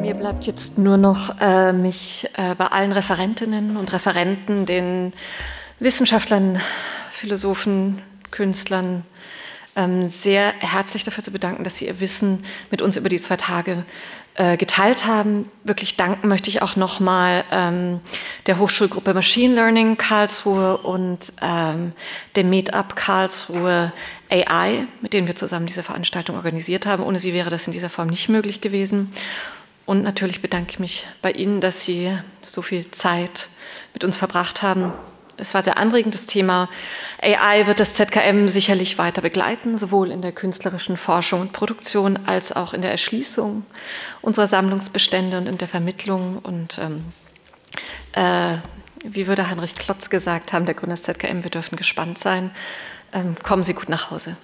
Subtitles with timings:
[0.00, 5.12] Mir bleibt jetzt nur noch, äh, mich äh, bei allen Referentinnen und Referenten, den
[5.80, 6.60] Wissenschaftlern,
[7.10, 8.00] Philosophen,
[8.30, 9.04] Künstlern,
[10.08, 13.84] sehr herzlich dafür zu bedanken, dass Sie Ihr Wissen mit uns über die zwei Tage
[14.34, 15.50] äh, geteilt haben.
[15.64, 18.00] Wirklich danken möchte ich auch nochmal ähm,
[18.46, 21.92] der Hochschulgruppe Machine Learning Karlsruhe und ähm,
[22.36, 23.92] dem Meetup Karlsruhe
[24.30, 27.02] AI, mit denen wir zusammen diese Veranstaltung organisiert haben.
[27.02, 29.12] Ohne sie wäre das in dieser Form nicht möglich gewesen.
[29.86, 33.48] Und natürlich bedanke ich mich bei Ihnen, dass Sie so viel Zeit
[33.94, 34.92] mit uns verbracht haben.
[35.38, 36.68] Es war sehr anregend, das Thema
[37.22, 42.52] AI wird das ZKM sicherlich weiter begleiten, sowohl in der künstlerischen Forschung und Produktion als
[42.52, 43.64] auch in der Erschließung
[44.20, 46.38] unserer Sammlungsbestände und in der Vermittlung.
[46.38, 47.04] Und ähm,
[48.12, 48.58] äh,
[49.04, 52.50] wie würde Heinrich Klotz gesagt haben, der Gründer des ZKM, wir dürfen gespannt sein.
[53.12, 54.36] Ähm, kommen Sie gut nach Hause.